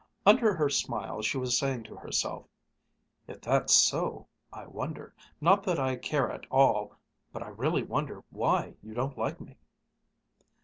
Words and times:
Under 0.25 0.51
her 0.55 0.67
smile 0.67 1.21
she 1.21 1.37
was 1.37 1.59
saying 1.59 1.83
to 1.83 1.95
herself, 1.95 2.47
"If 3.27 3.39
that's 3.41 3.71
so, 3.75 4.25
I 4.51 4.65
wonder 4.65 5.13
not 5.39 5.61
that 5.65 5.77
I 5.77 5.95
care 5.95 6.31
at 6.31 6.47
all 6.49 6.95
but 7.31 7.43
I 7.43 7.49
really 7.49 7.83
wonder 7.83 8.23
why 8.31 8.73
you 8.81 8.95
don't 8.95 9.15
like 9.15 9.39
me." 9.39 9.57